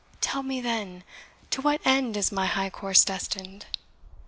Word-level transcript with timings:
Tell 0.19 0.41
me, 0.41 0.61
then, 0.61 1.03
to 1.51 1.61
what 1.61 1.79
end 1.85 2.17
is 2.17 2.31
my 2.31 2.47
high 2.47 2.71
course 2.71 3.05
destined? 3.05 3.67